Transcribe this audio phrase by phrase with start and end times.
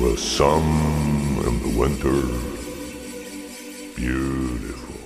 [0.00, 0.62] The sun
[1.44, 2.22] and the winter.
[3.94, 4.96] Beautiful.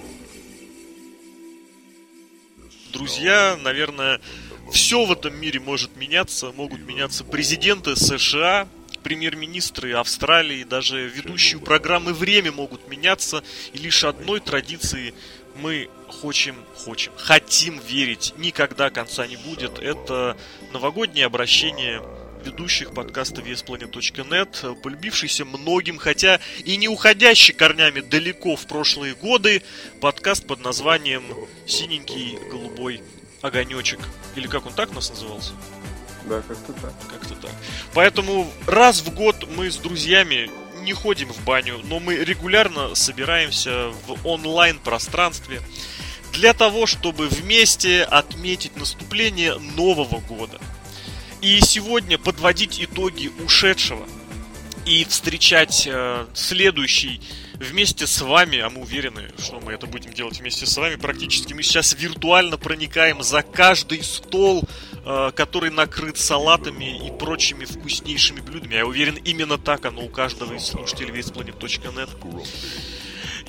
[2.93, 4.21] Друзья, наверное,
[4.71, 6.53] все в этом мире может меняться.
[6.53, 8.69] Могут меняться президенты США,
[9.03, 13.43] премьер-министры Австралии, даже ведущие программы «Время» могут меняться.
[13.73, 15.13] И лишь одной традиции
[15.57, 19.81] мы хочем, хочем, хотим верить, никогда конца не будет.
[19.81, 20.37] Это
[20.73, 22.01] новогоднее обращение
[22.45, 29.63] ведущих подкаста VSPlanet.net, полюбившийся многим, хотя и не уходящий корнями далеко в прошлые годы,
[30.01, 31.25] подкаст под названием
[31.67, 33.03] «Синенький голубой
[33.41, 34.01] огонечек».
[34.37, 35.53] Или как он так у нас назывался?
[36.25, 36.93] Да, как-то так.
[37.11, 37.51] Как-то так.
[37.95, 40.51] Поэтому раз в год мы с друзьями
[40.83, 45.63] не ходим в баню, но мы регулярно собираемся в онлайн-пространстве
[46.33, 50.61] для того, чтобы вместе отметить наступление Нового года.
[51.45, 54.09] И сегодня подводить итоги ушедшего
[54.87, 57.21] и встречать э, следующий
[57.57, 61.53] вместе с вами, а мы уверены, что мы это будем делать вместе с вами, практически
[61.53, 64.65] мы сейчас виртуально проникаем за каждый стол,
[65.05, 68.77] э, который накрыт салатами и прочими вкуснейшими блюдами.
[68.77, 72.09] Я уверен, именно так оно у каждого из слушателей весьplanet.net.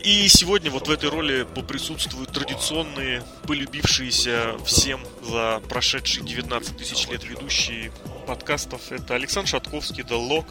[0.06, 7.24] И сегодня вот в этой роли поприсутствуют традиционные, полюбившиеся всем за прошедшие 19 тысяч лет
[7.24, 7.92] ведущие
[8.28, 8.92] подкастов.
[8.92, 10.46] Это Александр Шатковский, The Log.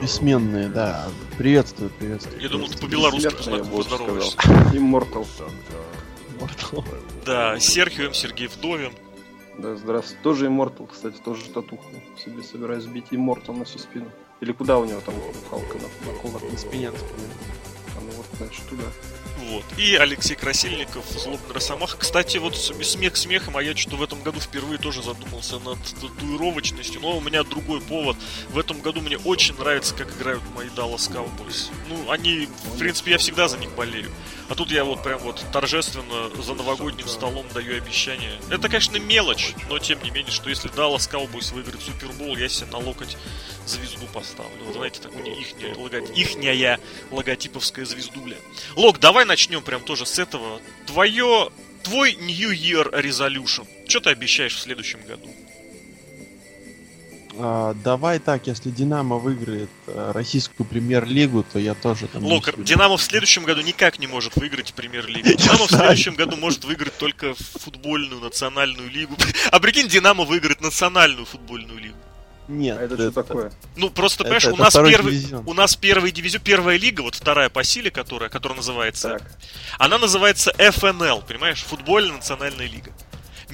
[0.00, 1.06] Бессменные, да.
[1.36, 2.40] Приветствую, приветствую.
[2.40, 3.28] Я думал, ты по-белорусски
[3.70, 4.38] поздороваешься.
[4.72, 5.28] Immortal.
[6.38, 6.82] Immortal.
[7.26, 8.14] Да, Серхио М.
[8.14, 8.94] Сергей Вдовин.
[9.58, 10.22] Да, здравствуйте.
[10.22, 11.84] Тоже Immortal, кстати, тоже татуху
[12.24, 14.10] себе собираюсь бить Immortal на всю спину.
[14.40, 15.14] Или куда у него там
[15.50, 16.42] Халка на, на кулак?
[16.50, 16.90] На спине.
[18.00, 18.84] Ну вот, значит, туда.
[19.48, 19.64] Вот.
[19.76, 21.96] И Алексей Красильников, Злобный Росомаха.
[21.96, 27.00] Кстати, вот смех смехом, а я что-то в этом году впервые тоже задумался над татуировочностью.
[27.00, 28.16] Но у меня другой повод.
[28.50, 31.70] В этом году мне очень нравится, как играют мои Dallas Cowboys.
[31.88, 34.10] Ну, они, в принципе, я всегда за них болею.
[34.48, 38.38] А тут я вот прям вот торжественно за новогодним столом даю обещание.
[38.50, 42.70] Это, конечно, мелочь, но тем не менее, что если Dallas Cowboys выиграет Супербол, я себе
[42.70, 43.16] на локоть
[43.66, 44.64] звезду поставлю.
[44.66, 46.78] Вот знаете, так у них ихняя, лого- ихняя
[47.10, 48.36] логотиповская звездуля.
[48.76, 50.60] Лок, давай начнем прям тоже с этого.
[50.86, 51.50] Твое,
[51.82, 53.66] твой New Year Resolution.
[53.88, 55.34] Что ты обещаешь в следующем году?
[57.38, 62.24] А, давай так, если Динамо выиграет э, российскую премьер-лигу, то я тоже там...
[62.24, 62.64] Локер, буду.
[62.66, 65.28] Динамо в следующем году никак не может выиграть премьер-лигу.
[65.36, 69.16] Динамо в следующем году может выиграть только футбольную национальную лигу.
[69.50, 71.96] А прикинь, Динамо выиграет национальную футбольную лигу.
[72.46, 73.52] Нет, А это, что такое?
[73.76, 75.42] Ну, просто, Это- понимаешь, у это нас второй первый, дивизион.
[75.46, 79.22] у нас первый дивизион, первая лига, вот вторая по силе, которая, которая называется, Так,
[79.78, 82.92] она называется FNL, понимаешь, футбольная национальная лига.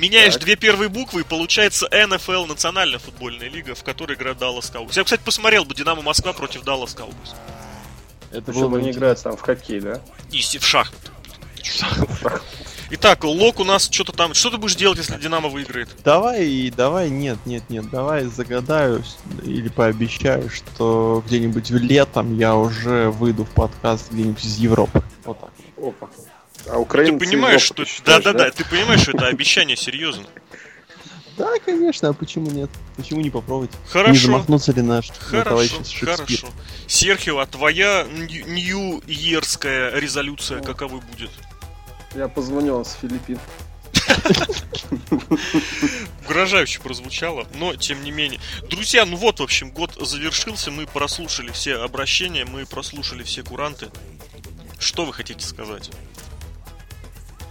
[0.00, 0.44] Меняешь Так.
[0.44, 4.93] две первые буквы, и получается НФЛ, национальная футбольная лига, в которой играет Dallas Cowboys.
[4.97, 7.34] Я, кстати, посмотрел бы Динамо Москва против Dallas Cowboys.
[8.33, 8.99] Это было бы интересно.
[8.99, 10.00] играют там в хоккей, да?
[10.31, 11.11] И в шахматы.
[12.93, 14.33] Итак, Лок у нас что-то там...
[14.33, 15.91] Что ты будешь делать, если Динамо выиграет?
[16.03, 19.05] Давай, давай, нет, нет, нет, давай загадаю
[19.44, 25.03] или пообещаю, что где-нибудь летом я уже выйду в подкаст где-нибудь из Европы.
[25.25, 25.50] Вот так.
[25.77, 26.09] Опа.
[26.66, 27.84] А Ты Украина понимаешь, что...
[28.04, 30.26] Да-да-да, ты понимаешь, что это обещание серьезно.
[31.37, 32.69] Да, конечно, а почему нет?
[32.97, 33.71] Почему не попробовать?
[33.71, 34.26] Не Хорошо.
[34.26, 36.49] замахнуться ли наш на Хорошо, хорошо.
[36.87, 41.31] Серхио, а твоя нью-иерская резолюция каковой будет?
[42.15, 43.38] Я позвонил с Филиппин.
[46.26, 48.41] Угрожающе прозвучало, но тем не менее.
[48.69, 53.88] Друзья, ну вот, в общем, год завершился, мы прослушали все обращения, мы прослушали все куранты.
[54.78, 55.91] Что вы хотите сказать?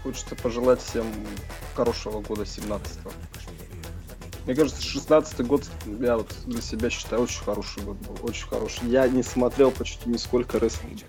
[0.04, 1.06] Хочется пожелать всем
[1.76, 3.12] хорошего года 17-го.
[4.46, 5.64] Мне кажется, 16 год
[6.00, 8.18] я вот для себя считаю очень хороший год был.
[8.24, 8.90] Очень хороший.
[8.90, 11.04] Я не смотрел почти нисколько рестлинга.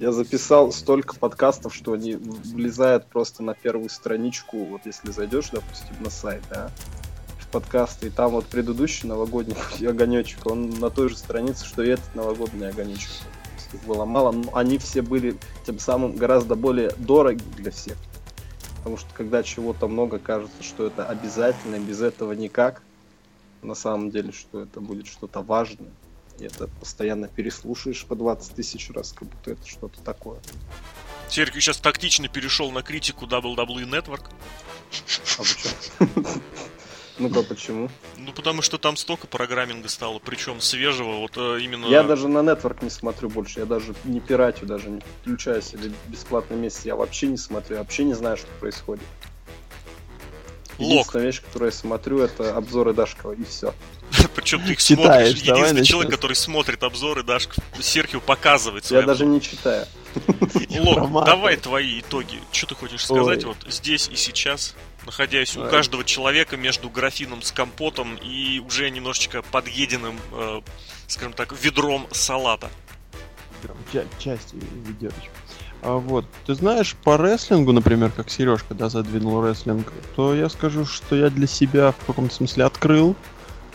[0.00, 4.64] Я записал столько подкастов, что они влезают просто на первую страничку.
[4.64, 6.72] Вот если зайдешь, допустим, на сайт, да,
[7.38, 9.56] в подкасты, и там вот предыдущий новогодний
[9.88, 13.10] огонечек, он на той же странице, что и этот новогодний огонечек.
[13.72, 17.96] Их было мало, но они все были тем самым гораздо более дороги для всех.
[18.80, 22.82] Потому что когда чего-то много, кажется, что это обязательно, без этого никак.
[23.62, 25.90] На самом деле, что это будет что-то важное.
[26.38, 30.40] И это постоянно переслушаешь по 20 тысяч раз, как будто это что-то такое.
[31.28, 34.24] Серхио сейчас тактично перешел на критику WWE Network.
[35.38, 36.04] А?
[37.20, 37.90] Ну-ка, почему?
[38.16, 41.86] Ну, потому что там столько программинга стало, причем свежего, вот э, именно...
[41.86, 43.60] Я даже на Network не смотрю больше.
[43.60, 46.86] Я даже не пиратю, даже не включаю себе бесплатный месяц.
[46.86, 49.04] Я вообще не смотрю, вообще не знаю, что происходит.
[50.78, 50.90] Лок.
[50.90, 53.74] Единственная вещь, которую я смотрю, это обзоры Дашкова, и все.
[54.34, 55.42] Причем ты их Читаешь, смотришь.
[55.42, 57.48] Единственный человек, который смотрит обзоры, дашь
[57.80, 59.86] Серхио показывает Я даже не читаю.
[60.80, 62.40] Лок, давай твои итоги.
[62.50, 64.74] Что ты хочешь сказать вот здесь и сейчас,
[65.06, 70.60] находясь у каждого человека между графином с компотом и уже немножечко подъеденным, э,
[71.06, 72.70] скажем так, ведром салата?
[73.92, 74.56] Ча- части
[74.86, 75.30] ведерочка.
[75.82, 80.84] А вот, ты знаешь, по рестлингу, например, как Сережка, да, задвинул рестлинг, то я скажу,
[80.84, 83.16] что я для себя в каком-то смысле открыл.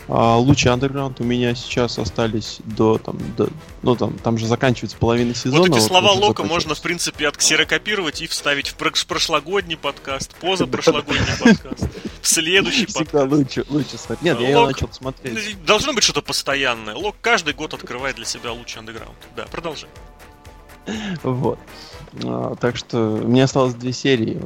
[0.08, 3.48] А, Лучи Underground у меня сейчас остались до там, до,
[3.82, 5.62] ну там, там же заканчивается половина сезона.
[5.62, 10.34] вот эти слова уже Лока можно, в принципе, отксерокопировать и вставить в прош- прошлогодний подкаст,
[10.36, 11.88] позапрошлогодний подкаст,
[12.22, 13.32] в следующий Всегда подкаст.
[13.32, 14.22] лучше, лучше смотреть.
[14.38, 15.64] Нет, я начал смотреть.
[15.64, 16.94] Должно быть что-то постоянное.
[16.94, 19.16] Лок каждый год открывает для себя лучший андеграунд.
[19.36, 19.90] Да, продолжай.
[21.24, 21.58] Вот.
[22.22, 24.40] А, так что мне осталось две серии.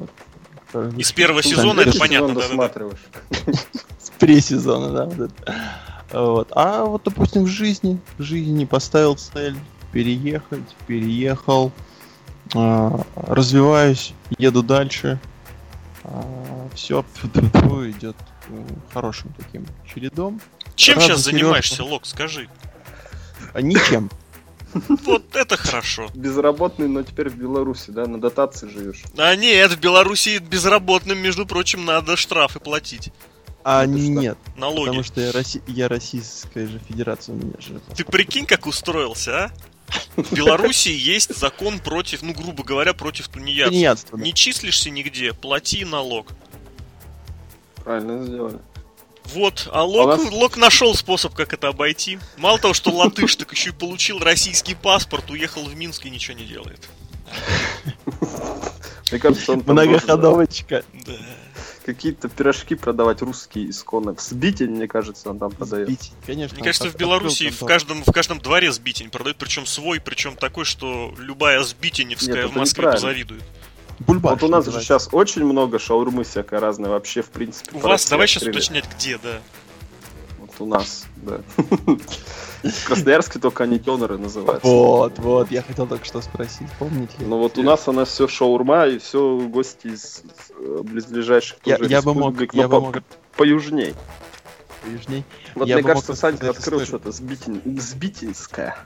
[0.72, 0.94] Вот.
[0.96, 3.00] Из первого сезона это понятно, досматриваешь.
[4.20, 5.04] Пресезона, да.
[5.06, 5.70] Вот, это.
[6.12, 6.52] Вот.
[6.54, 9.56] А вот, допустим, в жизни, в жизни поставил цель
[9.92, 11.72] переехать, переехал,
[12.54, 15.18] а, развиваюсь, еду дальше.
[16.74, 17.04] все
[17.90, 18.16] идет
[18.48, 20.40] м, хорошим таким чередом.
[20.74, 22.48] Чем Рада, сейчас занимаешься, Лок, скажи?
[23.52, 24.10] А ничем.
[24.72, 26.08] Вот это хорошо.
[26.14, 29.02] Безработный, но теперь в Беларуси, да, на дотации живешь.
[29.18, 33.12] А нет, в Беларуси безработным, между прочим, надо штрафы платить.
[33.62, 34.00] А Это что?
[34.08, 34.86] нет, Налоги.
[34.86, 37.80] потому что я, Росси- я Российская же Федерация у меня же.
[37.94, 39.50] Ты прикинь, как устроился, а?
[40.16, 43.28] В Беларуси есть закон против, ну, грубо говоря, против.
[43.28, 44.24] Тунеядство, да.
[44.24, 46.28] Не числишься нигде, плати налог.
[47.84, 48.58] Правильно сделали.
[49.24, 52.18] Вот, а Лок, нас- Лок нашел способ, как это обойти.
[52.36, 56.36] Мало того, что латыш, так еще и получил российский паспорт, уехал в Минск и ничего
[56.38, 56.88] не делает.
[59.10, 60.84] Мне кажется, он Многоходовочка.
[61.06, 61.12] Да.
[61.94, 64.12] Какие-то пирожки продавать русские исконно.
[64.12, 65.88] Взбитень, мне кажется, он там продает.
[65.88, 66.56] Сбить, Конечно.
[66.56, 70.64] Мне кажется, в Беларуси в каждом, в каждом дворе сбитень продают, причем свой, причем такой,
[70.64, 73.42] что любая сбитеневская Нет, в Москве позавидует.
[74.00, 77.76] Бульбаш Вот у нас же сейчас очень много шаурмы всякой разной вообще, в принципе.
[77.76, 79.40] У вас, давай сейчас уточнять, где, да.
[80.60, 81.40] У нас, да.
[82.62, 84.68] В Красноярске только они теноры называются.
[84.68, 87.14] Вот, вот, я хотел только что спросить, помните?
[87.18, 87.24] ли?
[87.26, 90.22] Ну вот у нас она все шаурма и все гости из
[90.58, 93.02] э, близлежащих Я- я бы мог- я бы мог-
[93.36, 93.94] поюжней.
[94.86, 95.24] Южней.
[95.54, 97.60] Вот Я мне кажется, Санька открыл что-то Сбитин...
[97.80, 98.76] Сбитинское.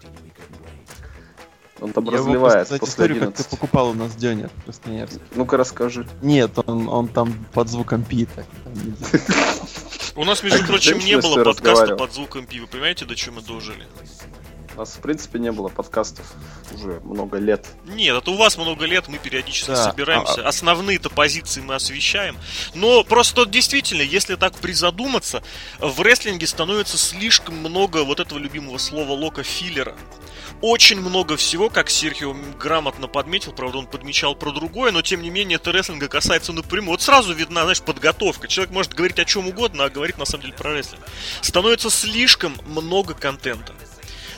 [1.80, 3.48] Он там Я разливает после историю, как ты 11.
[3.50, 5.20] покупал у нас дёнер в Красноярске.
[5.34, 6.06] Ну-ка расскажи.
[6.22, 8.44] Нет, он, он там под звуком пита.
[10.16, 12.66] У нас, между прочим, не было подкаста под звуком пива.
[12.66, 13.86] Понимаете, до чего мы дожили?
[14.76, 16.26] У нас, в принципе, не было подкастов
[16.74, 17.64] уже много лет.
[17.84, 20.44] Нет, это у вас много лет, мы периодически Да, собираемся.
[20.44, 22.36] а- Основные-то позиции мы освещаем.
[22.74, 25.44] Но просто действительно, если так призадуматься,
[25.78, 29.96] в рестлинге становится слишком много вот этого любимого слова лока филлера.
[30.60, 35.28] Очень много всего, как Серхио грамотно подметил, правда он подмечал про другое, но тем не
[35.28, 36.92] менее это рестлинга касается напрямую.
[36.92, 38.48] Вот сразу видна, знаешь, подготовка.
[38.48, 41.02] Человек может говорить о чем угодно, а говорит на самом деле про рестлинг.
[41.42, 43.74] Становится слишком много контента.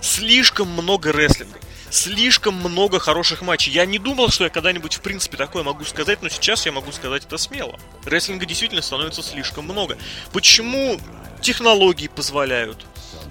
[0.01, 1.59] Слишком много рестлинга.
[1.91, 3.73] Слишком много хороших матчей.
[3.73, 6.91] Я не думал, что я когда-нибудь в принципе такое могу сказать, но сейчас я могу
[6.91, 7.79] сказать это смело.
[8.05, 9.97] Рестлинга действительно становится слишком много.
[10.33, 10.99] Почему
[11.41, 12.85] технологии позволяют?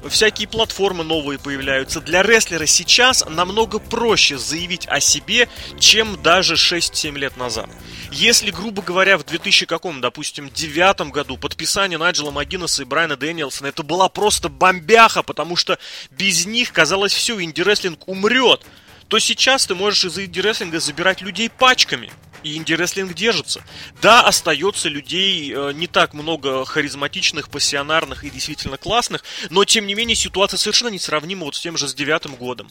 [0.10, 2.00] Всякие платформы новые появляются.
[2.00, 7.70] Для рестлера сейчас намного проще заявить о себе, чем даже 6-7 лет назад.
[8.12, 13.67] Если, грубо говоря, в 2000 каком, допустим, девятом году подписание Найджела Магинеса и Брайана Дэниелсона
[13.67, 15.79] это была просто бомбяха, потому что
[16.12, 18.62] без них, казалось, все, инди-рестлинг умрет,
[19.08, 22.12] то сейчас ты можешь из инди-рестлинга забирать людей пачками.
[22.45, 23.63] И инди-рестлинг держится.
[24.03, 29.95] Да, остается людей э, не так много харизматичных, пассионарных и действительно классных, но тем не
[29.95, 32.69] менее ситуация совершенно несравнима вот с тем же с девятым годом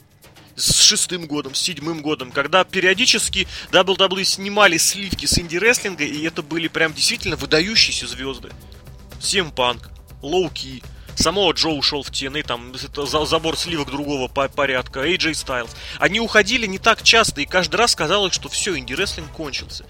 [0.54, 6.42] с шестым годом, с седьмым годом, когда периодически WWE снимали сливки с инди-рестлинга, и это
[6.42, 8.50] были прям действительно выдающиеся звезды.
[9.20, 9.90] Сем Панк,
[10.22, 10.84] Лоу Ки,
[11.16, 12.73] Самого Джо ушел в TNA, там
[13.26, 15.71] забор сливок другого по- порядка, AJ Styles.
[15.99, 19.87] Они уходили не так часто, и каждый раз казалось, что все, инди-рестлинг кончился.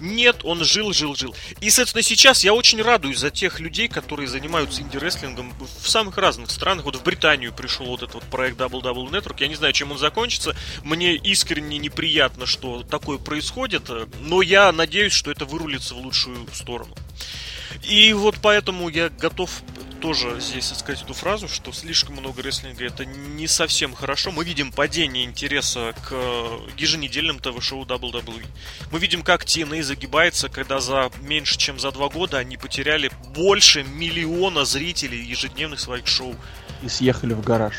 [0.00, 1.34] Нет, он жил, жил, жил.
[1.60, 6.50] И, соответственно, сейчас я очень радуюсь за тех людей, которые занимаются инди-рестлингом в самых разных
[6.50, 6.84] странах.
[6.84, 9.36] Вот в Британию пришел вот этот вот проект Double Double Network.
[9.40, 10.54] Я не знаю, чем он закончится.
[10.82, 13.90] Мне искренне неприятно, что такое происходит.
[14.20, 16.94] Но я надеюсь, что это вырулится в лучшую сторону.
[17.82, 19.50] И вот поэтому я готов
[20.00, 24.30] тоже здесь сказать эту фразу, что слишком много рестлинга это не совсем хорошо.
[24.30, 26.12] Мы видим падение интереса к
[26.76, 28.44] еженедельным ТВ-шоу WWE.
[28.90, 33.82] Мы видим, как TNA загибается, когда за меньше чем за два года они потеряли больше
[33.82, 36.34] миллиона зрителей ежедневных своих шоу.
[36.82, 37.74] И съехали в гараж.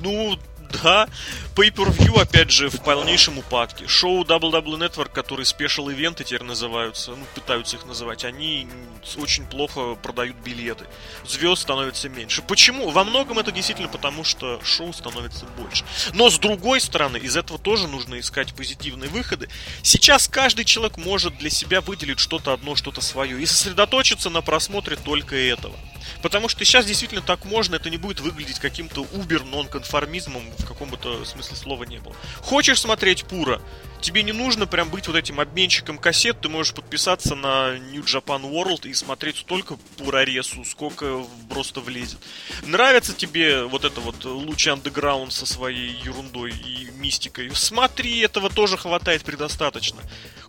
[0.00, 0.38] Ну,
[0.70, 1.08] да,
[1.54, 3.86] Pay-Per-View, опять же, в полнейшем упадке.
[3.86, 8.68] Шоу WWE Network, которые спешл ивенты теперь называются, ну, пытаются их называть, они
[9.16, 10.86] очень плохо продают билеты.
[11.26, 12.42] Звезд становится меньше.
[12.42, 12.90] Почему?
[12.90, 15.84] Во многом это действительно потому, что шоу становится больше.
[16.14, 19.48] Но с другой стороны, из этого тоже нужно искать позитивные выходы.
[19.82, 24.96] Сейчас каждый человек может для себя выделить что-то одно, что-то свое и сосредоточиться на просмотре
[24.96, 25.76] только этого.
[26.22, 31.56] Потому что сейчас действительно так можно, это не будет выглядеть каким-то убер-нонконформизмом в каком-то смысле
[31.56, 32.14] слова не было.
[32.40, 33.60] Хочешь смотреть Пура?
[34.00, 38.42] Тебе не нужно прям быть вот этим обменщиком кассет, ты можешь подписаться на New Japan
[38.42, 42.18] World и смотреть столько Пураресу, сколько просто влезет.
[42.62, 47.50] Нравится тебе вот это вот луч андеграунд со своей ерундой и мистикой?
[47.54, 50.00] Смотри, этого тоже хватает предостаточно.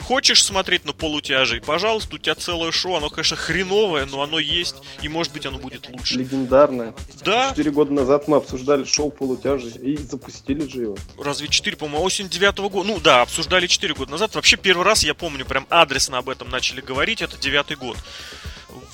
[0.10, 1.62] Хочешь смотреть на полутяжей?
[1.62, 5.60] Пожалуйста, у тебя целое шоу, оно, конечно, хреновое, но оно есть, и может быть оно
[5.60, 6.16] будет лучше.
[6.16, 6.96] Легендарное.
[7.24, 7.52] Да.
[7.52, 10.98] Четыре года назад мы обсуждали шоу полутяжей и запустили же его.
[11.20, 12.88] Разве 4, по-моему, осень девятого года?
[12.88, 14.34] Ну да, обсуждали 4 года назад.
[14.34, 17.96] Вообще первый раз, я помню, прям адресно об этом начали говорить, это девятый год.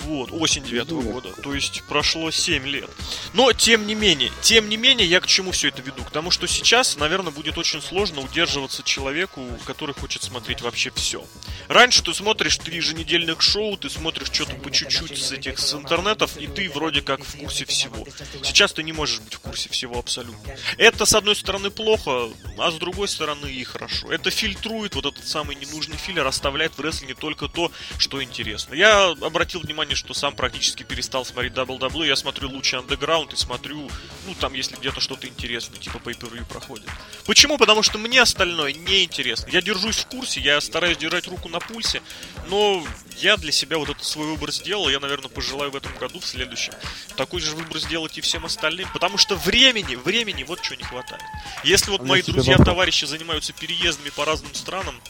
[0.06, 1.32] Вот, осень девятого года.
[1.42, 2.88] То есть прошло 7 лет.
[3.34, 6.04] Но, тем не менее, тем не менее, я к чему все это веду?
[6.04, 11.24] К тому, что сейчас, наверное, будет очень сложно удерживаться человеку, который хочет смотреть вообще все.
[11.66, 16.36] Раньше ты смотришь три еженедельных шоу, ты смотришь что-то по чуть-чуть с этих с интернетов,
[16.36, 18.06] и ты вроде как в курсе всего.
[18.44, 20.54] Сейчас ты не можешь быть в курсе всего абсолютно.
[20.78, 24.12] Это, с одной стороны, плохо, а с другой стороны и хорошо.
[24.12, 28.74] Это фильтрует вот этот самый ненужный филлер, оставляет в рестлинге только то, что интересно.
[28.74, 32.06] Я обратил внимание, что сам практически перестал смотреть WWE.
[32.06, 33.90] Я смотрю лучше Underground и смотрю,
[34.26, 36.88] ну, там, если где-то что-то интересное, типа pay per проходит.
[37.24, 37.58] Почему?
[37.58, 39.48] Потому что мне остальное не интересно.
[39.50, 42.02] Я держусь в курсе, я стараюсь держать руку на пульсе,
[42.48, 42.84] но
[43.18, 44.88] я для себя вот этот свой выбор сделал.
[44.88, 46.72] Я, наверное, пожелаю в этом году, в следующем,
[47.16, 48.88] такой же выбор сделать и всем остальным.
[48.92, 51.22] Потому что времени, времени вот что не хватает.
[51.64, 52.66] Если вот А мои друзья, вопрос.
[52.66, 55.00] товарищи занимаются переездами по разным странам,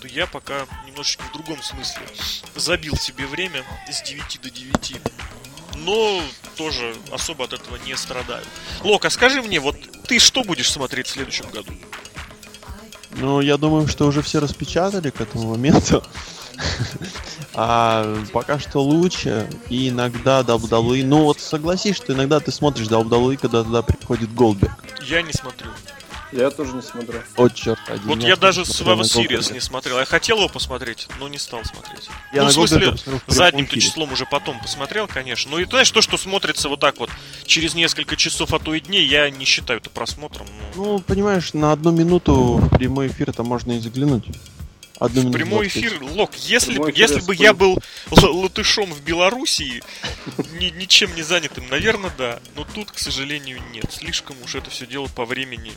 [0.00, 2.02] то я пока немножечко в другом смысле
[2.54, 4.96] забил себе время с 9 до 9.
[5.76, 6.22] Но
[6.56, 8.44] тоже особо от этого не страдаю.
[8.82, 9.76] Лока, скажи мне, вот
[10.06, 11.72] ты что будешь смотреть в следующем году?
[13.12, 16.02] Ну, я думаю, что уже все распечатали к этому моменту.
[17.58, 19.48] А пока что лучше.
[19.70, 21.04] И иногда WWE...
[21.04, 24.84] Ну вот согласись, что иногда ты смотришь WWE, когда туда приходит Голдберг.
[25.02, 25.70] Я не смотрю.
[26.36, 27.20] Я тоже не смотрю.
[27.36, 28.02] О, черт, один.
[28.06, 29.98] Вот я даже Survivor на Series не смотрел.
[29.98, 32.08] Я хотел его посмотреть, но не стал смотреть.
[32.32, 32.94] Я ну, в смысле,
[33.26, 33.80] в задним-то эфире.
[33.86, 35.50] числом уже потом посмотрел, конечно.
[35.50, 37.10] Но и ты знаешь, то, что смотрится вот так вот
[37.46, 40.46] через несколько часов, а то и дней, я не считаю это просмотром.
[40.74, 44.24] Ну, Ну, понимаешь, на одну минуту в прямой эфир это можно и заглянуть.
[44.98, 45.76] Одну минуту Прямой 20.
[45.84, 47.78] эфир, Лок, если, Прямой если бы я был
[48.12, 49.82] л- латышом в Белоруссии,
[50.58, 52.40] ни- ничем не занятым, наверное, да.
[52.54, 53.84] Но тут, к сожалению, нет.
[53.92, 55.72] Слишком уж это все дело по времени.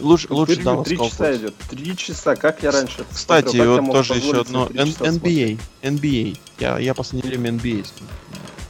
[0.00, 1.54] Лучше, лучше Даллас Три часа идет.
[1.70, 2.36] Три часа.
[2.36, 3.80] Как я раньше Кстати, смотрел?
[3.82, 4.66] Вот тоже еще одно.
[4.66, 5.58] NBA.
[5.82, 6.38] NBA.
[6.58, 8.06] Я, я последнее время NBA смотрю.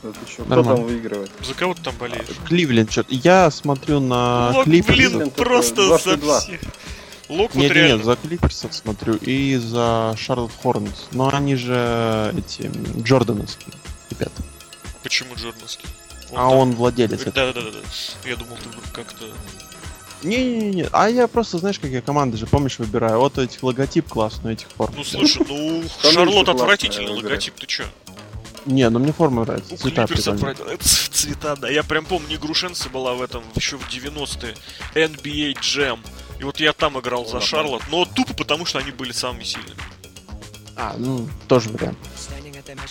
[0.02, 1.30] Это еще Кто там выигрывает?
[1.46, 2.26] За кого ты там болеешь?
[2.46, 5.14] Кливленд, что Я смотрю на Лок, Клиперсов.
[5.14, 6.60] блин, просто за всех.
[7.28, 7.96] Лок вот Нет, нет, реально.
[7.98, 11.06] нет, за Клиперсов смотрю и за Шарлот Хорнс.
[11.12, 13.74] Но они же эти м, Джордановские
[14.10, 14.42] ребята.
[15.04, 15.88] Почему Джордановский?
[16.32, 17.22] А там- он владелец.
[17.24, 18.28] Да, да, да, да.
[18.28, 19.24] Я думал, ты как-то.
[20.22, 23.18] Не-не-не, а я просто, знаешь, как я команды же, помнишь, выбираю.
[23.18, 24.94] Вот этих логотип классный, этих форм.
[24.96, 27.84] Ну слушай, ну Там Шарлот отвратительный логотип, ты чё?
[28.66, 29.72] Не, ну мне форма нравится.
[29.72, 30.06] Ну, Цвета
[30.80, 31.68] цвета, да.
[31.68, 34.54] Я прям помню, Игрушенцы была в этом еще в 90-е.
[34.94, 35.98] NBA Jam.
[36.38, 37.46] И вот я там играл за Ладно.
[37.46, 39.80] Шарлот, но тупо потому, что они были самыми сильными.
[40.76, 41.98] А, ну, тоже вариант.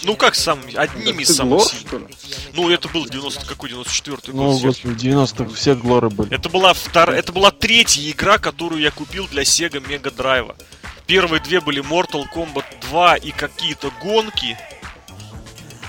[0.03, 1.87] Ну как самыми, одними Так из самых Глор, сильных.
[1.87, 2.05] что ли?
[2.53, 4.61] Ну это был 90 какой 94 Ну, год.
[4.61, 6.33] господи, в 90-х все глоры были.
[6.33, 10.55] Это была вторая, это была третья игра, которую я купил для Sega Mega Drive.
[11.07, 14.57] Первые две были Mortal Kombat 2 и какие-то гонки.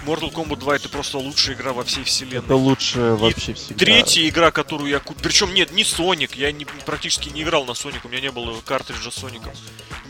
[0.05, 2.45] Mortal Kombat 2 это просто лучшая игра во всей вселенной.
[2.45, 3.85] Это лучше вообще всегда.
[3.85, 5.23] Третья игра, которую я купил.
[5.23, 6.35] Причем нет, не Соник.
[6.35, 8.05] Я не, практически не играл на Соник.
[8.05, 9.53] У меня не было картриджа Соника.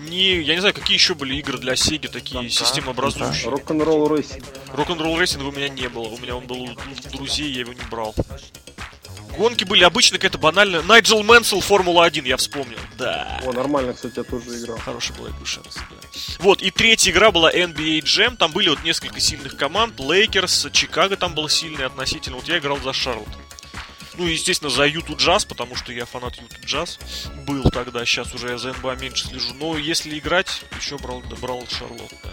[0.08, 3.50] Не, я не знаю, какие еще были игры для Сеги, такие Контра, системообразующие.
[3.50, 4.44] Рок-н-ролл рейсинг.
[4.72, 6.08] Рок-н-ролл рейсинга у меня не было.
[6.08, 6.76] У меня он был у
[7.12, 8.14] друзей, я его не брал.
[9.36, 10.82] Гонки были обычно какая-то банальная.
[10.82, 12.78] Найджел Мэнсел, Формула-1, я вспомнил.
[12.98, 13.40] Да.
[13.44, 14.78] О, нормально, кстати, я тоже играл.
[14.78, 16.08] Хорошая была игра Шерс, да.
[16.38, 18.36] Вот, и третья игра была NBA Jam.
[18.36, 19.98] Там были вот несколько сильных команд.
[19.98, 22.36] Лейкерс, Чикаго там был сильный относительно.
[22.36, 23.28] Вот я играл за Шарлотт.
[24.18, 26.98] Ну, естественно, за Юту Джаз, потому что я фанат Юту Джаз.
[27.46, 29.54] Был тогда, сейчас уже я за НБА меньше слежу.
[29.54, 32.30] Но если играть, еще брал, брал Шарлотт, да.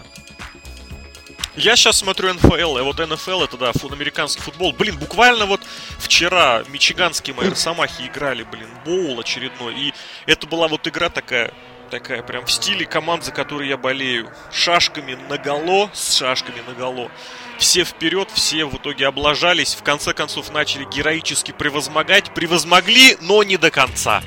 [1.56, 4.72] Я сейчас смотрю НФЛ, и вот НФЛ это, да, фу- американский футбол.
[4.72, 5.60] Блин, буквально вот
[5.98, 9.74] вчера мичиганские мои росомахи играли, блин, боул очередной.
[9.74, 9.94] И
[10.26, 11.52] это была вот игра такая,
[11.90, 14.30] такая прям в стиле команд, за которые я болею.
[14.52, 17.10] Шашками наголо, с шашками наголо.
[17.58, 22.32] Все вперед, все в итоге облажались, в конце концов начали героически превозмогать.
[22.32, 24.22] Превозмогли, но не до конца.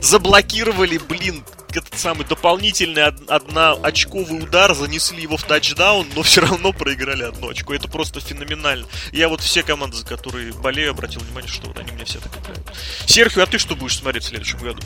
[0.00, 1.44] Заблокировали, блин,
[1.76, 7.48] этот самый дополнительный од- одноочковый удар, занесли его в тачдаун, но все равно проиграли одно
[7.48, 7.74] очко.
[7.74, 8.86] Это просто феноменально.
[9.12, 12.32] Я вот все команды, за которые болею, обратил внимание, что вот они мне все так
[12.42, 12.66] играют.
[13.06, 14.80] Серхио, а ты что будешь смотреть в следующем году?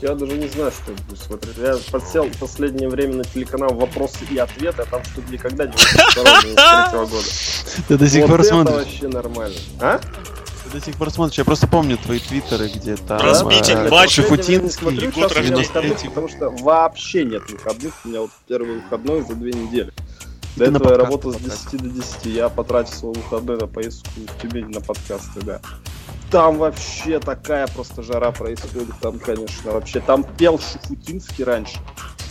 [0.00, 1.56] Я даже не знаю, что я буду смотреть.
[1.58, 5.72] Я подсел в последнее время на телеканал «Вопросы и ответы», а там что-то никогда не
[5.72, 7.26] 92 года.
[7.88, 8.74] Ты до сих пор это смотришь.
[8.86, 9.56] вообще нормально.
[9.80, 10.00] А?
[10.68, 11.38] Ты до сих пор смотришь.
[11.38, 13.20] Я просто помню твои твиттеры, где там...
[13.20, 14.16] Разбейте э, матч.
[14.16, 15.10] Шафутинский.
[15.10, 16.08] год рождения.
[16.08, 17.94] потому что вообще нет выходных.
[18.04, 19.92] У меня вот первый выходной за две недели.
[20.56, 21.70] До Ты этого я работал с потратил.
[21.70, 22.26] 10 до 10.
[22.26, 25.60] Я потратил свой выходной на поездку в Тюмень на подкасты, да.
[26.30, 28.94] Там вообще такая просто жара происходит.
[29.00, 30.00] Там, конечно, вообще.
[30.00, 31.78] Там пел Шуфутинский раньше.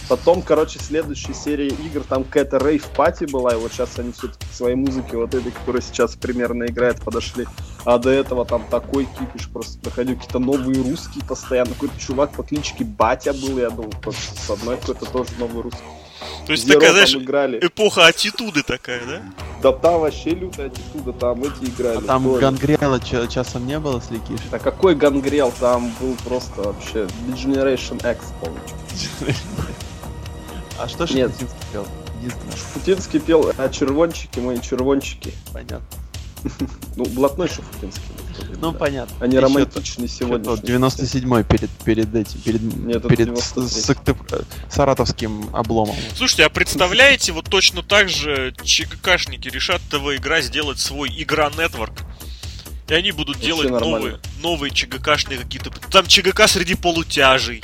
[0.10, 4.53] Потом, короче, следующая серия игр, там какая-то рейв-пати была, и вот сейчас они все-таки к
[4.53, 7.46] своей музыке, вот этой, которая сейчас примерно играет, подошли.
[7.88, 11.72] А до этого там такой кипиш просто проходил, какие-то новые русские постоянно.
[11.74, 15.79] Какой-то чувак по кличке Батя был, я думал, с одной какой-то тоже новый русский.
[16.46, 17.65] То есть Зеро такая, знаешь, играли.
[17.65, 19.22] эпоха аттитуды такая, да?
[19.63, 22.00] Да там вообще лютая аттитуда, там эти играли.
[22.00, 22.41] А там Тоже.
[22.41, 24.41] гангрела ча- часом не было, сликиш?
[24.51, 28.25] Да какой гангрел, там был просто вообще Generation X.
[30.77, 31.32] А что Нет.
[31.32, 31.88] Шафутинский пел?
[32.17, 35.34] Единственное, Путинский пел а червончики, мои червончики.
[35.53, 35.79] понятно.
[36.96, 38.01] Ну, блатной Шафутинский.
[38.60, 38.77] Ну, да.
[38.79, 39.15] понятно.
[39.20, 40.46] А не романтичный сегодня.
[40.46, 43.67] тот 97-й перед, перед этим, перед, Нет, перед 93-й.
[43.70, 45.96] с- Сыктыв- саратовским обломом.
[46.15, 51.93] Слушайте, а представляете, вот точно так же ЧГКшники решат ТВ-игра сделать свой Игра Нетворк.
[52.88, 53.97] И они будут Вообще делать нормально.
[53.97, 55.69] новые, новые ЧГКшные какие-то...
[55.91, 57.62] Там ЧГК среди полутяжей.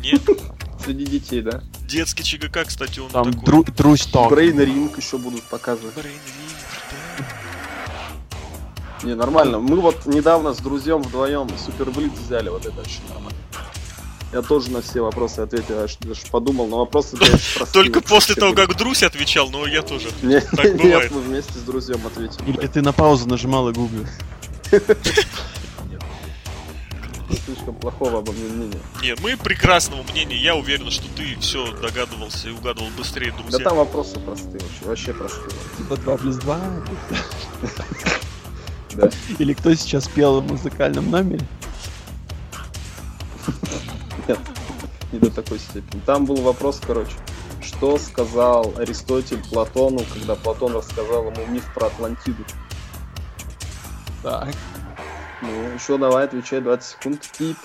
[0.00, 0.20] Нет?
[0.84, 1.62] Среди детей, да?
[1.88, 3.48] Детский ЧГК, кстати, он Там такой.
[3.62, 4.30] Дру- Друсток.
[4.30, 5.94] Брейн Ринг еще будут показывать.
[5.96, 6.50] Brain Ring,
[9.06, 9.60] Не, нормально.
[9.60, 13.38] Мы вот недавно с друзьям вдвоем Супер Блиц взяли, вот это очень нормально.
[14.32, 17.26] Я тоже на все вопросы ответил, я даже подумал, но вопросы да.
[17.72, 20.08] Только после того, как Друсь отвечал, но я тоже.
[20.22, 21.12] Нет, бывает.
[21.12, 22.50] мы вместе с друзьям ответили.
[22.50, 24.06] Или ты на паузу нажимал и гуглил.
[27.44, 28.80] Слишком плохого обо мне мнения.
[29.02, 30.36] Не, мы прекрасного мнения.
[30.36, 33.64] Я уверен, что ты все догадывался и угадывал быстрее, Да друзья.
[33.68, 35.50] там вопросы простые вообще, вообще простые.
[35.78, 36.60] Типа 2 плюс 2.
[38.96, 39.10] Да.
[39.38, 41.44] Или кто сейчас пел в музыкальном номере?
[44.26, 44.38] Нет,
[45.12, 46.00] не до такой степени.
[46.06, 47.12] Там был вопрос, короче,
[47.60, 52.44] что сказал Аристотель Платону, когда Платон рассказал ему миф про Атлантиду.
[54.22, 54.48] Так.
[55.42, 57.20] Ну, еще давай, отвечай 20 секунд.
[57.38, 57.56] Тип.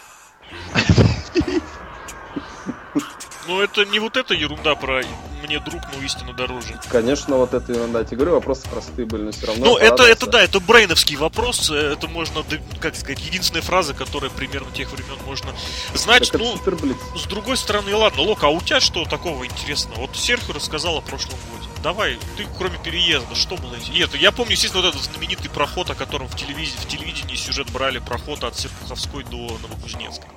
[3.48, 5.02] Ну, это не вот эта ерунда про
[5.52, 6.80] «мне друг, но истина дороже».
[6.90, 8.04] Конечно, вот это ерунда.
[8.04, 9.66] Тебе говорю, вопросы простые были, но все равно.
[9.66, 11.70] Ну, это, это да, это брейновский вопрос.
[11.70, 12.44] э, Это можно,
[12.80, 15.52] как сказать, единственная фраза, которая примерно тех времен можно
[15.94, 16.32] знать.
[16.32, 16.56] Так Ну,
[17.18, 20.02] с другой стороны, ладно, Лока, а у тебя что такого интересного?
[20.02, 21.68] Вот Серхио рассказал о прошлом годе.
[21.84, 24.04] Давай, ты кроме переезда, что было интересно?
[24.04, 27.70] Это, я помню, естественно, вот этот знаменитый проход, о котором в телевизии, в телевидении сюжет
[27.72, 30.28] брали, проход от Серпуховской до Новокузнецка.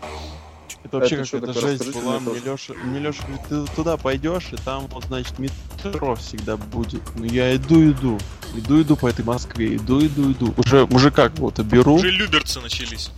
[0.85, 2.21] Это вообще какая-то жесть была.
[2.21, 2.35] мне.
[2.45, 7.03] Леша, мне Леша говорит, ты туда пойдешь, и там вот, значит, метро всегда будет.
[7.17, 8.19] Ну я иду, иду.
[8.55, 10.55] Иду, иду по этой Москве, иду, иду, иду.
[10.59, 11.95] Уже мужика какого-то беру.
[11.95, 13.11] Уже люберцы начались.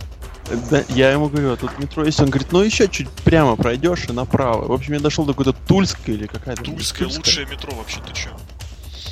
[0.71, 2.19] Да, я ему говорю, а тут метро есть.
[2.21, 4.65] Он говорит, ну еще чуть прямо пройдешь и направо.
[4.67, 6.63] В общем, я дошел до какой-то Тульской или какая-то.
[6.63, 8.29] Тульское лучшее метро вообще, ты чё?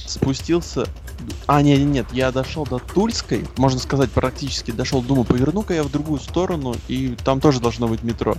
[0.08, 0.88] Спустился.
[1.48, 5.92] А, нет, нет, я дошел до Тульской, можно сказать, практически дошел, думаю, поверну-ка я в
[5.92, 8.36] другую сторону, и там тоже должно быть метро.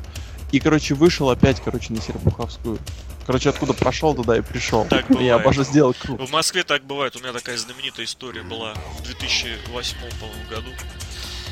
[0.52, 2.78] И, короче, вышел опять, короче, на Серпуховскую.
[3.26, 4.84] Короче, откуда пошел, туда и пришел.
[4.84, 5.40] Так И Я бывает.
[5.40, 6.20] обожаю сделать круг.
[6.20, 7.16] В Москве так бывает.
[7.16, 10.70] У меня такая знаменитая история была в 2008 по-моему, году.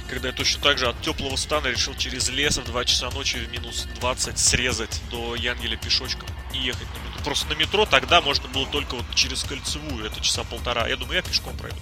[0.08, 3.38] Когда я точно так же от теплого стана решил через лес в 2 часа ночи
[3.38, 7.13] в минус 20 срезать до Янгеля пешочком и ехать на метро.
[7.24, 10.88] Просто на метро тогда можно было только вот через кольцевую, это часа полтора.
[10.88, 11.78] Я думаю, я пешком пройду.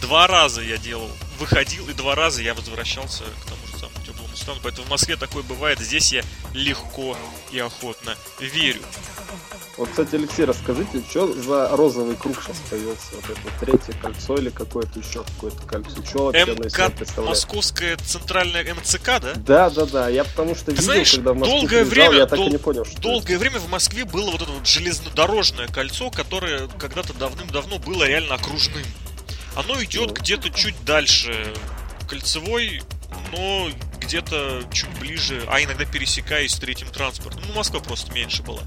[0.00, 4.36] Два раза я делал, выходил, и два раза я возвращался к тому же самому теплому
[4.36, 4.58] стану.
[4.62, 5.78] Поэтому в Москве такое бывает.
[5.80, 7.16] Здесь я легко
[7.52, 8.80] и охотно верю.
[9.76, 13.06] Вот, кстати, Алексей, расскажите, что за розовый круг сейчас появился?
[13.14, 16.04] Вот это третье кольцо или какое-то еще какое-то кольцо?
[16.08, 16.92] Что вообще МК?
[17.22, 19.32] Московская центральная МЦК, да?
[19.34, 20.08] Да, да, да.
[20.08, 22.48] Я потому что Ты видел, знаешь, когда в Москву долгое приезжал, время- я так дол-
[22.48, 26.68] и не понял, что Долгое время в Москве было вот это вот железнодорожное кольцо, которое
[26.78, 28.84] когда-то давным-давно было реально окружным.
[29.56, 30.14] Оно идет Ну.
[30.14, 31.52] где-то чуть дальше
[32.08, 32.82] кольцевой,
[33.32, 33.68] но
[34.04, 37.42] где-то чуть ближе, а иногда пересекаясь с третьим транспортом.
[37.46, 38.62] Ну, Москва просто меньше была.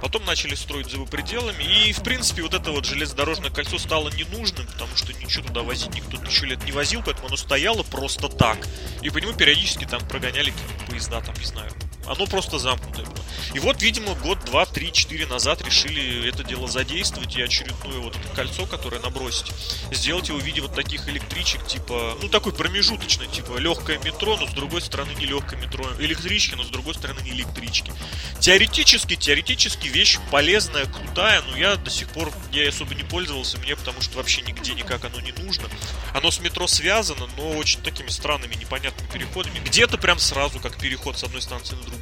[0.00, 4.10] Потом начали строить за его пределами, и, в принципе, вот это вот железнодорожное кольцо стало
[4.10, 8.28] ненужным, потому что ничего туда возить никто тысячу лет не возил, поэтому оно стояло просто
[8.28, 8.58] так.
[9.02, 10.52] И по нему периодически там прогоняли
[10.88, 11.70] поезда, там, не знаю.
[12.06, 13.24] Оно просто замкнутое было.
[13.54, 18.16] И вот, видимо, год, два, три, четыре назад решили это дело задействовать и очередное вот
[18.16, 19.52] это кольцо, которое набросить,
[19.92, 24.46] сделать его в виде вот таких электричек, типа, ну, такой промежуточный, типа, легкое метро, но
[24.46, 27.92] с другой стороны не легкое метро, электрички, но с другой стороны не электрички.
[28.40, 33.76] Теоретически, теоретически вещь полезная, крутая, но я до сих пор я особо не пользовался мне,
[33.76, 35.68] потому что вообще нигде никак оно не нужно.
[36.12, 39.60] Оно с метро связано, но очень такими странными, непонятными переходами.
[39.64, 41.93] Где-то прям сразу, как переход с одной станции на другую.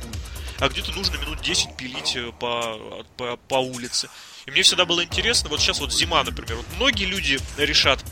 [0.59, 4.09] А где-то нужно минут 10 пилить э, по, по, по улице.
[4.47, 8.05] И мне всегда было интересно, вот сейчас вот зима, например, вот многие люди решат,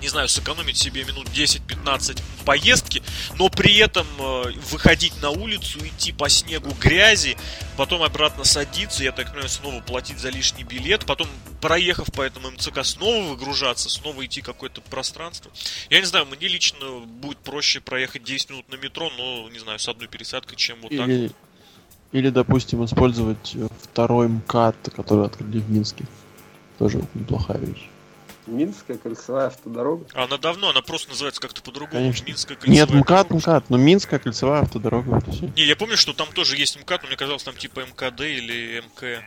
[0.00, 3.02] не знаю, сэкономить себе минут 10-15 в поездке,
[3.36, 7.36] но при этом э, выходить на улицу, идти по снегу грязи,
[7.76, 11.28] потом обратно садиться, я так понимаю, снова платить за лишний билет, потом,
[11.60, 15.50] проехав по этому МЦК, снова выгружаться, снова идти какое-то пространство.
[15.90, 19.78] Я не знаю, мне лично будет проще проехать 10 минут на метро, но, не знаю,
[19.78, 21.08] с одной пересадкой, чем вот так.
[21.08, 21.30] Или,
[22.12, 26.04] или, допустим, использовать э, второй МКАД, который открыли в Минске.
[26.78, 27.88] Тоже неплохая вещь.
[28.48, 30.06] Минская кольцевая автодорога.
[30.14, 32.00] А она давно, она просто называется как-то по-другому.
[32.00, 32.26] Конечно.
[32.26, 33.36] Минская Нет, кольцевая МКАД, дорога.
[33.42, 35.46] МКАД, но Минская кольцевая автодорога, вот все.
[35.56, 38.82] Не, я помню, что там тоже есть МКАД, но мне казалось, там типа МКД или
[38.84, 39.22] МК.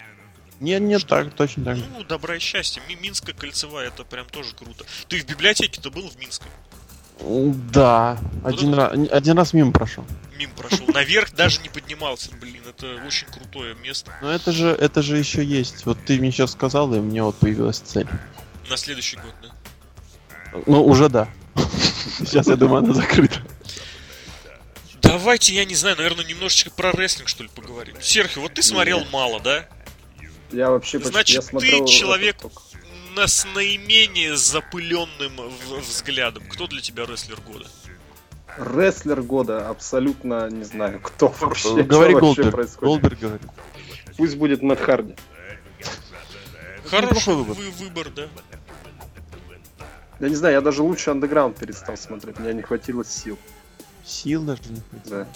[0.59, 1.85] Нет, нет, так, точно так же.
[1.97, 2.81] Ну, добра и счастья.
[2.87, 4.85] Ми- Минская кольцевая, это прям тоже круто.
[5.07, 6.49] Ты в библиотеке-то был в Минской?
[7.71, 10.03] Да, один, раз, один раз мимо прошел.
[10.37, 10.85] Мим прошел.
[10.87, 12.61] Наверх даже не поднимался, блин.
[12.67, 14.11] Это очень крутое место.
[14.21, 15.85] Но это же, это же еще есть.
[15.85, 18.07] Вот ты мне сейчас сказал, и у меня вот появилась цель.
[18.71, 20.61] На следующий год, да?
[20.65, 21.27] Ну, уже да.
[22.19, 23.41] Сейчас, я думаю, она закрыта.
[25.01, 27.97] Давайте, я не знаю, наверное, немножечко про рестлинг, что ли, поговорим.
[27.99, 29.67] Серхио, вот ты смотрел мало, да?
[30.53, 32.37] Я вообще почти Значит, я ты человек-.
[33.13, 35.33] На, с наименее запыленным
[35.81, 36.43] взглядом.
[36.49, 37.67] Кто для тебя рестлер года?
[38.57, 42.51] Рестлер года, абсолютно не знаю, кто вообще, Говори что вообще Голдберг.
[42.51, 42.79] происходит.
[42.79, 43.47] Голдберг говорит.
[44.15, 45.15] Пусть будет Мэтт Харди.
[46.91, 47.55] Хороший выбор.
[47.57, 48.27] вы- выбор, да?
[50.19, 53.39] Я не знаю, я даже лучше андеграунд перестал смотреть, мне не хватило сил.
[54.05, 55.25] Сил даже не хватило.
[55.25, 55.27] Да.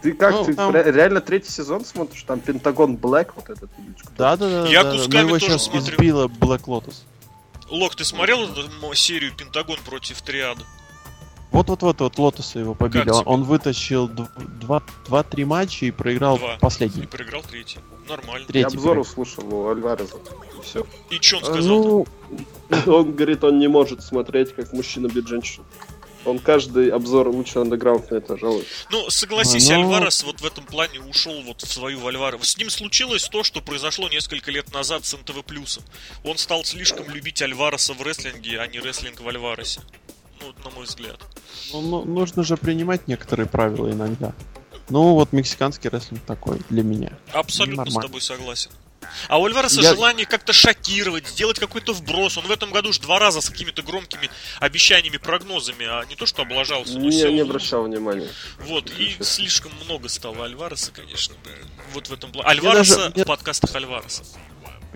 [0.00, 2.22] Ты как, Ну, ты там- ре- реально третий сезон смотришь?
[2.22, 3.68] Там Пентагон Блэк вот этот?
[4.16, 4.68] Да, да, да.
[4.68, 5.94] Я да, кусками его тоже сейчас смотрю.
[5.94, 6.94] избила Black Lotus.
[7.68, 8.48] Лок, ты смотрел
[8.94, 10.62] серию Пентагон против Триада?
[11.50, 13.08] Вот-вот-вот, вот Лотоса его побили.
[13.10, 14.28] Он, он вытащил дв-
[14.60, 16.54] два- два-три матча и проиграл Два.
[16.54, 17.06] И последний.
[17.06, 17.78] проиграл третий.
[18.08, 18.44] Нормально.
[18.48, 18.66] Я Третий.
[18.76, 19.02] обзор проиграл.
[19.02, 20.16] услышал у Альвареза.
[20.58, 20.86] И все.
[21.10, 21.82] И что он сказал?
[21.82, 22.06] Ну,
[22.92, 25.64] Он говорит, он не может смотреть, как мужчина бьет женщину.
[26.24, 28.66] Он каждый обзор лучше андеграунд на это жалует.
[28.90, 32.42] Ну, согласись, Ну, Альварес вот в этом плане ушел вот в свою Альварес.
[32.42, 35.82] С ним случилось то, что произошло несколько лет назад с НТВ Плюсом.
[36.24, 39.80] Он стал слишком любить Альвареса в рестлинге, а не рестлинг в Альваресе.
[40.40, 41.20] Ну, вот на мой взгляд.
[41.72, 44.32] ну, ну, нужно же принимать некоторые правила иногда.
[44.90, 47.12] Ну, вот мексиканский рестлинг такой для меня.
[47.32, 48.02] Абсолютно с Нормально.
[48.02, 48.70] тобой согласен.
[49.28, 52.36] А у Альвареса Я- желание как-то шокировать, сделать какой-то вброс.
[52.36, 54.28] Он в этом году уж два раза с какими-то громкими
[54.60, 56.94] обещаниями, прогнозами, а не то, что облажался.
[56.98, 58.28] но Не, сел не обращал внимания.
[58.66, 61.34] Вот, и слишком много стало Альвареса, конечно.
[61.94, 62.48] Вот в этом плане.
[62.50, 64.24] Альвареса даже- в подкастах Альвареса.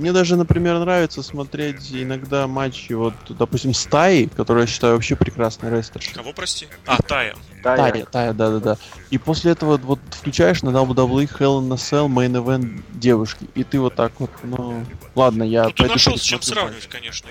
[0.02, 5.70] Мне даже, например, нравится смотреть иногда матчи, вот, допустим, стаи, которые я считаю вообще прекрасной
[5.70, 6.12] рестлершей.
[6.12, 6.66] Кого, прости?
[6.86, 7.36] А, Тая.
[7.62, 8.78] Тая, Тая, да-да-да.
[9.10, 13.62] И после этого вот включаешь на WWE Hell in a Cell Main Event девушки, и
[13.62, 14.84] ты вот так вот, ну...
[15.14, 15.66] Ладно, я...
[15.66, 17.28] Ну, ты нашел с чем сравнивать, конечно.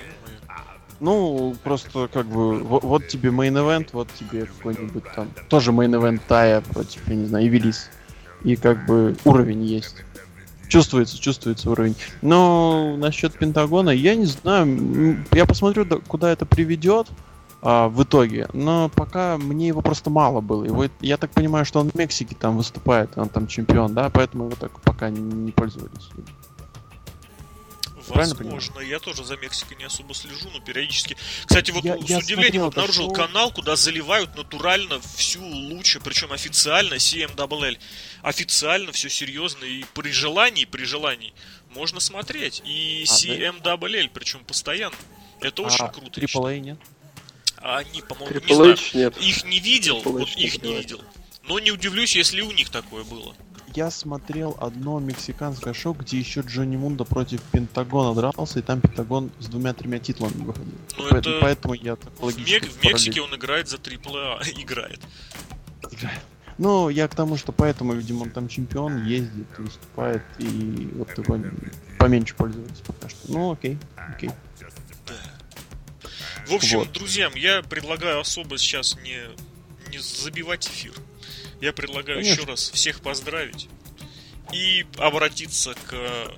[0.98, 5.90] Ну, просто как бы, вот, вот тебе main event, вот тебе какой-нибудь там, тоже main
[5.90, 7.90] event Тая против, я не знаю, Эвелис.
[8.44, 9.96] И как бы уровень есть.
[10.72, 11.94] Чувствуется, чувствуется уровень.
[12.22, 17.08] Но насчет Пентагона, я не знаю, я посмотрю, куда это приведет
[17.60, 18.48] а, в итоге.
[18.54, 20.64] Но пока мне его просто мало было.
[20.64, 24.46] Его, я так понимаю, что он в Мексике там выступает, он там чемпион, да, поэтому
[24.46, 26.08] его так пока не, не пользовались.
[28.12, 28.60] Правильно понимаю?
[28.60, 31.16] Возможно, я тоже за Мексикой не особо слежу, но периодически.
[31.46, 33.12] Кстати, вот Я- с я удивлением смотрел обнаружил шоу.
[33.14, 37.78] канал, куда заливают натурально всю лучше, причем официально CMLL.
[38.22, 41.32] Официально, все серьезно, и при желании, при желании
[41.70, 42.62] можно смотреть.
[42.64, 44.94] И А, CMLL, причем постоянно.
[45.40, 46.20] Это очень А круто.
[46.20, 46.78] я AAA нет?
[47.56, 48.78] А они, по-моему, не Triple знаю.
[48.94, 49.16] Нет.
[49.18, 50.82] Их не видел, Triple вот не их не бывает.
[50.84, 51.04] видел.
[51.44, 53.34] Но не удивлюсь, если у них такое было.
[53.74, 59.30] Я смотрел одно мексиканское шоу, где еще Джонни Мунда против Пентагона дрался, и там Пентагон
[59.38, 60.74] с двумя-тремя титлами выходил.
[60.98, 63.76] Ну, Поэтому, это поэтому я так В, логически Мек- в параллель Мексике он играет за
[63.76, 65.00] AAA, играет.
[65.90, 66.18] играю.
[66.58, 71.42] Ну, я к тому, что поэтому, видимо, он там чемпион, ездит, выступает, и вот такой
[71.98, 73.32] поменьше пользуется пока что.
[73.32, 74.30] Ну, окей, окей.
[76.46, 76.92] В общем, Вот.
[76.92, 79.18] друзьям, я предлагаю особо сейчас не,
[79.90, 80.92] не забивать эфир.
[81.62, 82.40] Я предлагаю Конечно.
[82.40, 83.68] еще раз всех поздравить
[84.52, 86.34] и обратиться к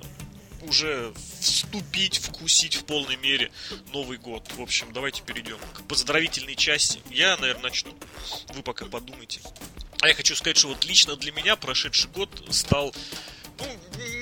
[0.61, 3.51] уже вступить, вкусить в полной мере
[3.91, 4.47] Новый год.
[4.55, 7.01] В общем, давайте перейдем к поздравительной части.
[7.09, 7.91] Я, наверное, начну.
[8.53, 9.41] Вы пока подумайте.
[10.01, 12.93] А я хочу сказать, что вот лично для меня прошедший год стал
[13.57, 13.65] ну,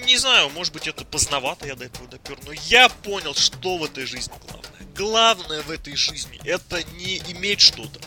[0.05, 3.83] не знаю, может быть это поздновато я до этого допер, но я понял, что в
[3.83, 4.93] этой жизни главное.
[4.95, 7.99] Главное в этой жизни это не иметь что-то,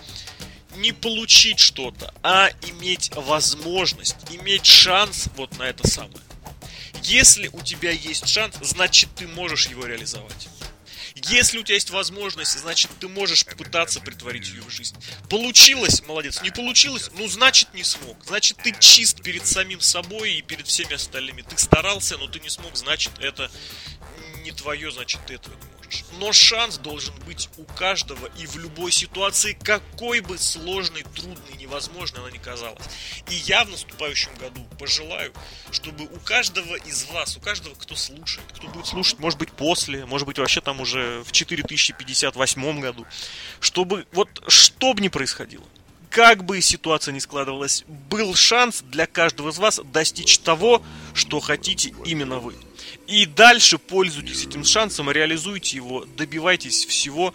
[0.76, 6.20] не получить что-то, а иметь возможность, иметь шанс вот на это самое.
[7.02, 10.48] Если у тебя есть шанс, значит ты можешь его реализовать.
[11.14, 14.96] Если у тебя есть возможность, значит ты можешь попытаться притворить ее в жизнь.
[15.30, 16.42] Получилось, молодец.
[16.42, 18.22] Не получилось, ну значит не смог.
[18.26, 21.42] Значит ты чист перед самим собой и перед всеми остальными.
[21.42, 23.50] Ты старался, но ты не смог, значит это
[24.42, 25.75] не твое, значит ты этого не.
[26.18, 32.22] Но шанс должен быть у каждого и в любой ситуации, какой бы сложной, трудной, невозможной
[32.22, 32.82] она ни казалась.
[33.30, 35.32] И я в наступающем году пожелаю,
[35.70, 40.06] чтобы у каждого из вас, у каждого, кто слушает, кто будет слушать, может быть, после,
[40.06, 43.06] может быть, вообще там уже в 4058 году,
[43.60, 45.64] чтобы вот что бы ни происходило,
[46.10, 51.94] как бы ситуация ни складывалась, был шанс для каждого из вас достичь того, что хотите
[52.04, 52.54] именно вы.
[53.06, 57.32] И дальше пользуйтесь этим шансом, реализуйте его, добивайтесь всего,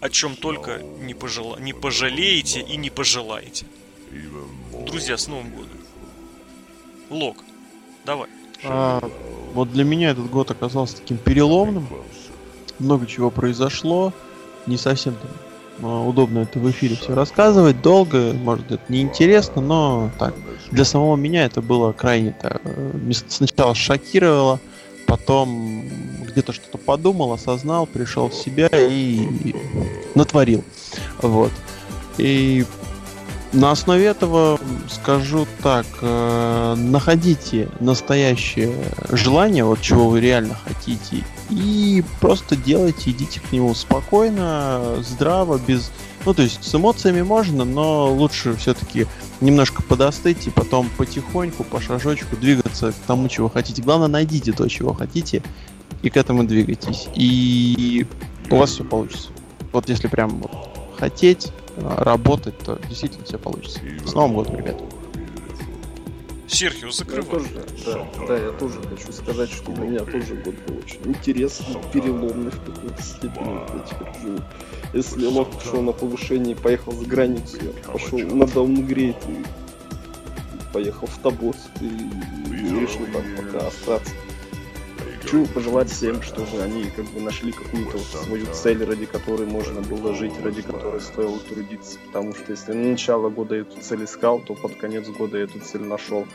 [0.00, 1.58] о чем только не, пожела...
[1.58, 3.66] не пожалеете и не пожелаете.
[4.86, 5.78] Друзья, с Новым годом.
[7.10, 7.38] Лок,
[8.04, 8.28] давай.
[8.64, 9.00] А,
[9.54, 11.88] вот для меня этот год оказался таким переломным.
[12.78, 14.12] Много чего произошло.
[14.66, 15.30] Не совсем там
[15.82, 17.82] а, удобно это в эфире все рассказывать.
[17.82, 20.34] Долго, может, это неинтересно, но так.
[20.70, 24.60] Для самого меня это было крайне так, э, сначала шокировало,
[25.14, 25.84] потом
[26.26, 29.54] где-то что-то подумал, осознал, пришел в себя и
[30.16, 30.64] натворил.
[31.22, 31.52] Вот.
[32.18, 32.66] И
[33.52, 34.58] на основе этого
[34.90, 38.74] скажу так, э, находите настоящее
[39.10, 45.92] желание, вот чего вы реально хотите, и просто делайте, идите к нему спокойно, здраво, без...
[46.26, 49.06] Ну, то есть с эмоциями можно, но лучше все-таки
[49.40, 53.82] немножко подостыть и потом потихоньку, по шажочку двигаться к тому, чего хотите.
[53.82, 55.42] Главное, найдите то, чего хотите,
[56.02, 57.08] и к этому двигайтесь.
[57.14, 58.06] И
[58.50, 59.28] у вас все получится.
[59.72, 60.50] Вот если прям вот
[60.98, 63.80] хотеть, э, работать, то действительно все получится.
[64.04, 64.76] С Новым годом, ребят.
[66.54, 67.24] Серхио, Я закрывай.
[67.30, 67.48] тоже,
[67.84, 72.50] да, да, я тоже хочу сказать, что для меня тоже год был очень интересный, переломный
[72.50, 73.58] в какой-то степени.
[73.98, 74.16] Как,
[74.92, 79.44] Если Лок пошел на повышение и поехал за границу, я пошел на даунгрейд и
[80.72, 84.12] поехал в Тобот и, и решил там пока остаться.
[85.24, 90.14] Хочу пожелать всем, чтобы они как бы нашли какую-то свою цель, ради которой можно было
[90.14, 91.98] жить, ради которой стоило трудиться.
[92.06, 95.80] Потому что если на начало года эту цель искал, то под конец года эту цель
[95.80, 96.26] нашел.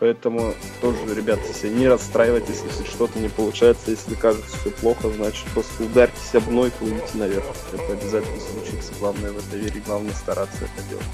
[0.00, 5.44] Поэтому тоже, ребята, если не расстраивайтесь, если что-то не получается, если кажется все плохо, значит
[5.52, 7.44] просто ударьтесь об мной и плывите наверх.
[7.74, 8.94] Это обязательно случится.
[9.00, 11.04] Главное в это верить, главное стараться это делать.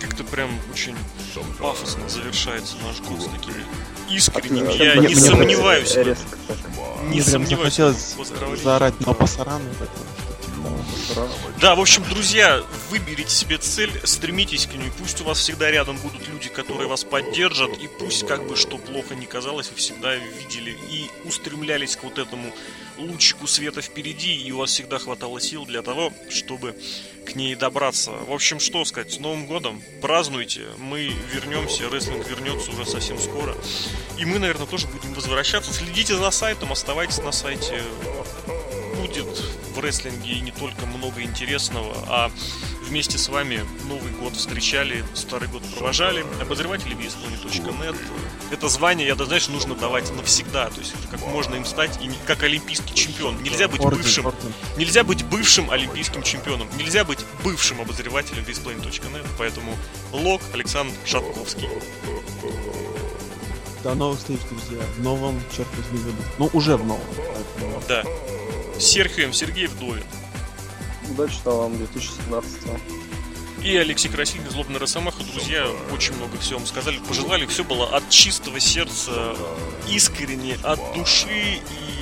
[0.00, 0.96] Как-то прям очень
[1.58, 3.64] пафосно завершается наш год с такими
[4.10, 4.72] искренними.
[4.82, 5.96] Я не мне сомневаюсь.
[7.08, 9.62] Не сомневаюсь захотелось заорать на пасаран.
[11.60, 14.90] Да, в общем, друзья, выберите себе цель, стремитесь к ней.
[14.98, 18.78] Пусть у вас всегда рядом будут люди, которые вас поддержат, и пусть как бы что
[18.78, 22.52] плохо не казалось, вы всегда видели и устремлялись к вот этому
[22.98, 26.76] лучику света впереди, и у вас всегда хватало сил для того, чтобы
[27.26, 28.12] к ней добраться.
[28.12, 33.56] В общем, что сказать, с Новым годом, празднуйте, мы вернемся, рестлинг вернется уже совсем скоро.
[34.18, 35.72] И мы, наверное, тоже будем возвращаться.
[35.72, 37.82] Следите за сайтом, оставайтесь на сайте
[39.00, 39.26] будет
[39.74, 42.30] в рестлинге и не только много интересного, а
[42.82, 46.24] вместе с вами Новый год встречали, Старый год провожали.
[46.40, 47.96] Обозреватели VSPony.net.
[48.50, 50.68] это звание, я, знаешь, нужно давать навсегда.
[50.70, 53.42] То есть, как можно им стать, и как олимпийский чемпион.
[53.42, 54.52] Нельзя быть Орден, бывшим орден.
[54.76, 56.68] Нельзя быть бывшим олимпийским чемпионом.
[56.76, 59.26] Нельзя быть бывшим обозревателем Visplane.net.
[59.38, 59.76] Поэтому
[60.12, 61.68] лог Александр Шатковский.
[63.82, 64.84] До новых встреч, друзья.
[64.96, 66.22] В новом, черт возьми, году.
[66.38, 67.04] Ну, уже в новом.
[67.16, 68.04] поэтому Да.
[68.78, 70.04] Серхием Сергей Вдовин.
[71.10, 72.62] Удачного вам 2017
[73.64, 75.22] И Алексей Красильный, Злобный Росомаха.
[75.24, 76.98] Друзья, очень много всего вам сказали.
[77.08, 79.34] Пожелали, все было от чистого сердца,
[79.88, 81.99] искренне, от души и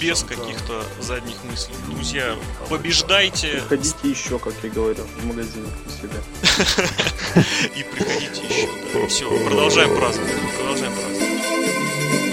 [0.00, 1.74] без каких-то задних мыслей.
[1.88, 2.36] Друзья,
[2.68, 7.42] побеждайте Приходите еще, как я говорил, в магазин у себя.
[7.76, 9.08] и приходите еще.
[9.08, 10.32] Все, продолжаем праздновать.
[10.58, 12.29] Продолжаем праздновать.